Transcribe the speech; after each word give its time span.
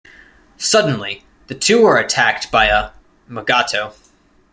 Suddenly, 0.57 1.25
the 1.45 1.53
two 1.53 1.85
are 1.85 1.99
attacked 1.99 2.49
by 2.51 2.65
a 2.65 2.89
"mugato". 3.29 3.93